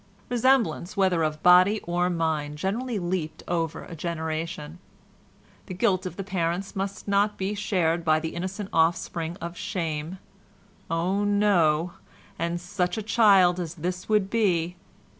[0.29, 4.79] Resemblance, whether of body or mind, generally leaped over a generation.
[5.67, 11.23] The guilt of the parents must not be shared by the innocent offspring of shame—oh!
[11.23, 14.75] no—and such a child as this would be